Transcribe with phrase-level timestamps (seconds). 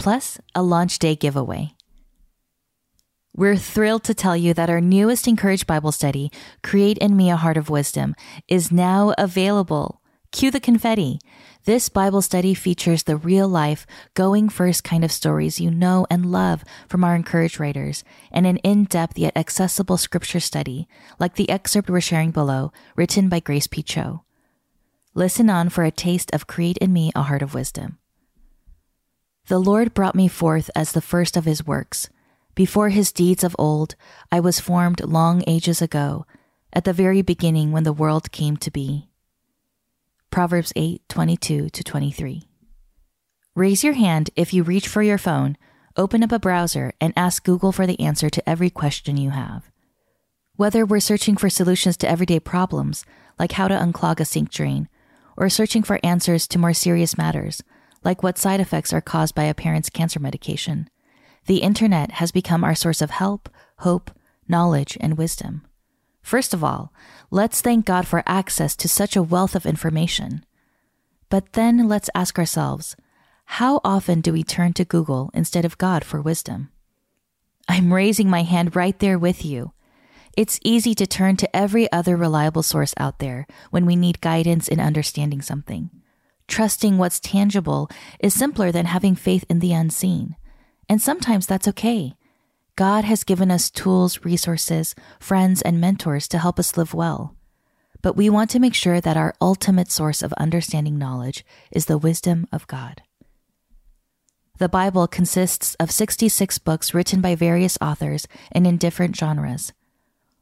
[0.00, 1.74] plus a launch day giveaway.
[3.36, 6.32] We're thrilled to tell you that our newest Encourage Bible study,
[6.62, 8.16] Create in Me a Heart of Wisdom,
[8.48, 10.00] is now available.
[10.32, 11.18] Cue the confetti.
[11.66, 16.32] This Bible study features the real life, going first kind of stories you know and
[16.32, 20.88] love from our Encourage writers, and an in depth yet accessible scripture study,
[21.18, 23.82] like the excerpt we're sharing below, written by Grace P.
[23.82, 24.24] Cho.
[25.12, 27.99] Listen on for a taste of Create in Me a Heart of Wisdom.
[29.46, 32.08] The Lord brought me forth as the first of his works.
[32.54, 33.94] Before his deeds of old,
[34.30, 36.26] I was formed long ages ago,
[36.72, 39.08] at the very beginning when the world came to be.
[40.30, 42.48] Proverbs 8:22 to 23.
[43.56, 45.56] Raise your hand if you reach for your phone,
[45.96, 49.70] open up a browser, and ask Google for the answer to every question you have.
[50.54, 53.04] Whether we're searching for solutions to everyday problems,
[53.38, 54.88] like how to unclog a sink drain,
[55.36, 57.62] or searching for answers to more serious matters,
[58.04, 60.88] like what side effects are caused by a parent's cancer medication,
[61.46, 63.48] the internet has become our source of help,
[63.78, 64.10] hope,
[64.48, 65.62] knowledge, and wisdom.
[66.22, 66.92] First of all,
[67.30, 70.44] let's thank God for access to such a wealth of information.
[71.28, 72.96] But then let's ask ourselves,
[73.44, 76.70] how often do we turn to Google instead of God for wisdom?
[77.68, 79.72] I'm raising my hand right there with you.
[80.36, 84.68] It's easy to turn to every other reliable source out there when we need guidance
[84.68, 85.90] in understanding something.
[86.50, 90.34] Trusting what's tangible is simpler than having faith in the unseen.
[90.88, 92.16] And sometimes that's okay.
[92.74, 97.36] God has given us tools, resources, friends, and mentors to help us live well.
[98.02, 101.98] But we want to make sure that our ultimate source of understanding knowledge is the
[101.98, 103.02] wisdom of God.
[104.58, 109.72] The Bible consists of 66 books written by various authors and in different genres.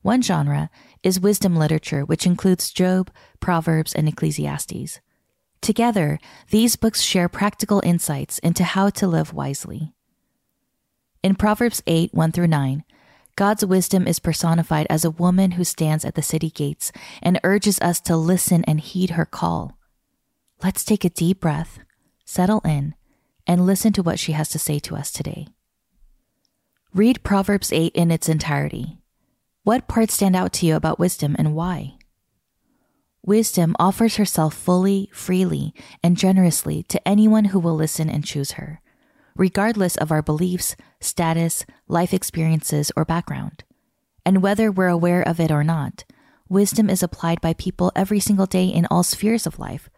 [0.00, 0.70] One genre
[1.02, 5.00] is wisdom literature, which includes Job, Proverbs, and Ecclesiastes.
[5.60, 6.18] Together,
[6.50, 9.92] these books share practical insights into how to live wisely.
[11.22, 12.84] In Proverbs 8 1 through 9,
[13.36, 17.78] God's wisdom is personified as a woman who stands at the city gates and urges
[17.80, 19.78] us to listen and heed her call.
[20.62, 21.78] Let's take a deep breath,
[22.24, 22.94] settle in,
[23.46, 25.46] and listen to what she has to say to us today.
[26.94, 28.98] Read Proverbs 8 in its entirety.
[29.62, 31.96] What parts stand out to you about wisdom and why?
[33.24, 38.80] Wisdom offers herself fully, freely, and generously to anyone who will listen and choose her,
[39.36, 43.62] regardless of our beliefs, status, life experiences, or background.
[44.24, 46.04] And whether we're aware of it or not,
[46.48, 49.90] wisdom is applied by people every single day in all spheres of life,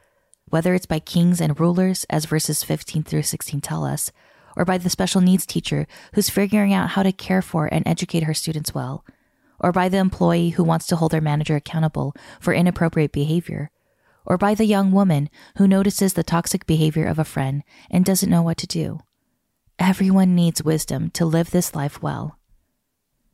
[0.46, 4.10] whether it's by kings and rulers, as verses 15 through 16 tell us,
[4.56, 8.24] or by the special needs teacher who's figuring out how to care for and educate
[8.24, 9.04] her students well
[9.62, 13.70] or by the employee who wants to hold their manager accountable for inappropriate behavior,
[14.24, 18.30] or by the young woman who notices the toxic behavior of a friend and doesn't
[18.30, 19.00] know what to do.
[19.78, 22.38] Everyone needs wisdom to live this life well.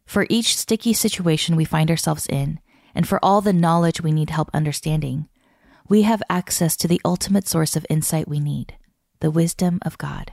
[0.06, 2.60] For each sticky situation we find ourselves in,
[2.94, 5.28] and for all the knowledge we need help understanding,
[5.88, 8.76] we have access to the ultimate source of insight we need
[9.20, 10.32] the wisdom of God.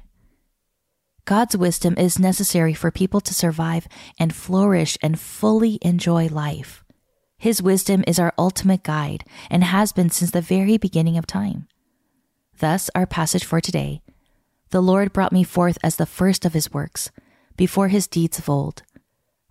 [1.25, 3.87] God's wisdom is necessary for people to survive
[4.19, 6.83] and flourish and fully enjoy life.
[7.39, 11.67] His wisdom is our ultimate guide and has been since the very beginning of time.
[12.59, 14.03] Thus, our passage for today
[14.69, 17.09] The Lord brought me forth as the first of his works,
[17.57, 18.83] before his deeds of old.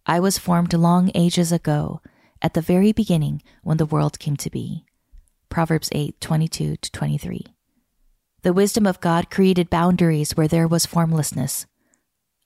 [0.07, 2.01] I was formed long ages ago,
[2.41, 4.85] at the very beginning when the world came to be.
[5.49, 7.54] Proverbs 8 22 23.
[8.45, 11.65] The wisdom of God created boundaries where there was formlessness,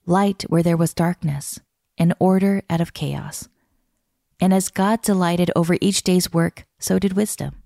[0.07, 1.59] light where there was darkness,
[1.99, 3.49] and order out of chaos.
[4.39, 7.65] And as God delighted over each day's work, so did wisdom.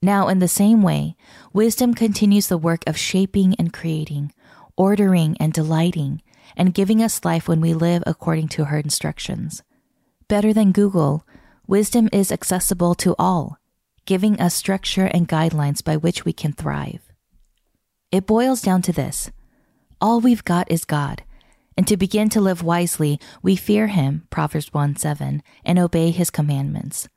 [0.00, 1.16] Now, in the same way,
[1.52, 4.32] wisdom continues the work of shaping and creating,
[4.78, 6.22] ordering and delighting,
[6.56, 9.62] and giving us life when we live according to her instructions.
[10.28, 11.26] Better than Google,
[11.66, 13.58] wisdom is accessible to all,
[14.06, 17.09] giving us structure and guidelines by which we can thrive.
[18.12, 19.30] It boils down to this
[20.00, 21.22] all we've got is God,
[21.76, 26.30] and to begin to live wisely, we fear Him, Proverbs 1 7, and obey His
[26.30, 27.08] commandments.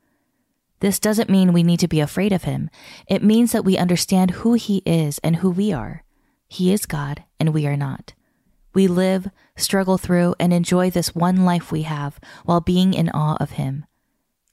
[0.80, 2.68] This doesn't mean we need to be afraid of Him.
[3.08, 6.04] It means that we understand who He is and who we are.
[6.46, 8.12] He is God and we are not.
[8.74, 13.36] We live, struggle through, and enjoy this one life we have while being in awe
[13.40, 13.86] of Him.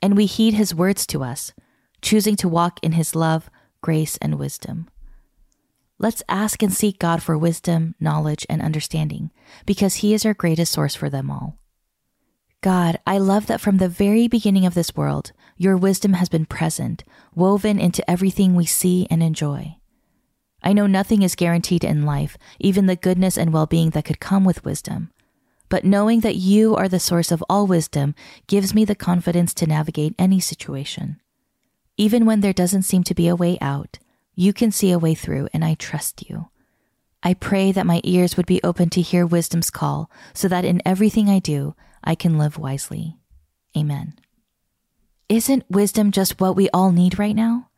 [0.01, 1.53] And we heed His words to us,
[2.01, 3.49] choosing to walk in His love,
[3.81, 4.87] grace, and wisdom.
[6.01, 9.29] Let's ask and seek God for wisdom, knowledge, and understanding,
[9.67, 11.59] because He is our greatest source for them all.
[12.61, 16.47] God, I love that from the very beginning of this world, your wisdom has been
[16.47, 17.03] present,
[17.35, 19.75] woven into everything we see and enjoy.
[20.63, 24.19] I know nothing is guaranteed in life, even the goodness and well being that could
[24.19, 25.11] come with wisdom.
[25.69, 28.15] But knowing that you are the source of all wisdom
[28.47, 31.21] gives me the confidence to navigate any situation.
[31.95, 33.99] Even when there doesn't seem to be a way out,
[34.35, 36.49] you can see a way through, and I trust you.
[37.23, 40.81] I pray that my ears would be open to hear wisdom's call so that in
[40.85, 43.17] everything I do, I can live wisely.
[43.77, 44.15] Amen.
[45.29, 47.69] Isn't wisdom just what we all need right now?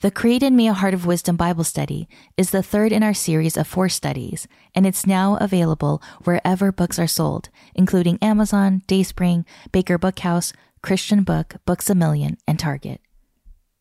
[0.00, 3.12] The Create in Me a Heart of Wisdom Bible study is the third in our
[3.12, 9.44] series of four studies, and it's now available wherever books are sold, including Amazon, Dayspring,
[9.72, 13.02] Baker Bookhouse, Christian Book, Books a Million, and Target.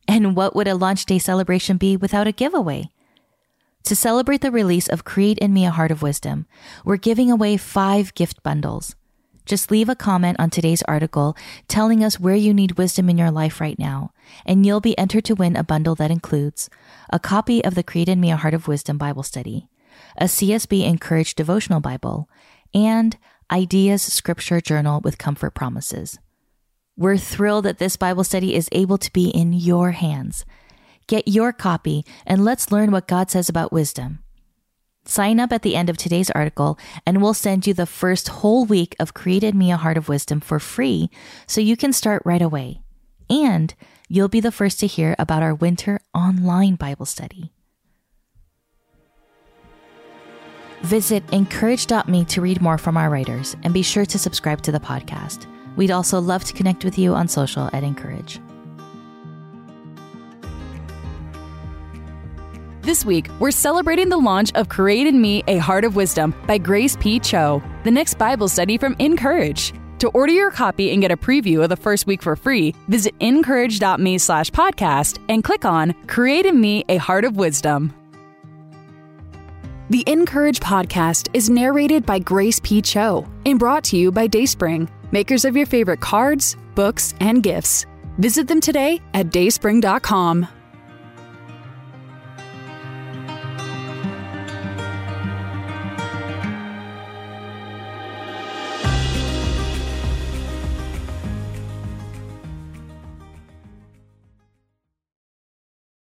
[0.10, 2.90] And what would a launch day celebration be without a giveaway?
[3.84, 6.48] To celebrate the release of Create in Me a Heart of Wisdom,
[6.84, 8.96] we're giving away five gift bundles.
[9.46, 13.30] Just leave a comment on today's article telling us where you need wisdom in your
[13.30, 14.12] life right now,
[14.48, 16.72] and you'll be entered to win a bundle that includes
[17.12, 19.68] a copy of the Create in Me a Heart of Wisdom Bible Study,
[20.18, 22.28] a CSB Encouraged Devotional Bible,
[22.74, 23.16] and
[23.52, 26.18] Ideas Scripture Journal with Comfort Promises.
[27.00, 30.44] We're thrilled that this Bible study is able to be in your hands.
[31.08, 34.20] Get your copy and let's learn what God says about wisdom.
[35.06, 38.66] Sign up at the end of today's article, and we'll send you the first whole
[38.66, 41.10] week of Create in Me a Heart of Wisdom for free
[41.48, 42.82] so you can start right away.
[43.30, 43.74] And
[44.10, 47.54] you'll be the first to hear about our winter online Bible study.
[50.82, 54.82] Visit incourage.me to read more from our writers and be sure to subscribe to the
[54.82, 55.48] podcast.
[55.80, 58.42] We'd also love to connect with you on social at Encourage.
[62.82, 66.58] This week, we're celebrating the launch of Create in Me a Heart of Wisdom by
[66.58, 67.18] Grace P.
[67.18, 69.72] Cho, the next Bible study from Encourage.
[70.00, 73.16] To order your copy and get a preview of the first week for free, visit
[73.22, 77.94] incourage.me slash podcast and click on Create in Me a Heart of Wisdom.
[79.90, 82.82] The Encourage podcast is narrated by Grace P.
[82.82, 87.86] Cho and brought to you by Dayspring, makers of your favorite cards, books, and gifts.
[88.18, 90.59] Visit them today at dayspring.com.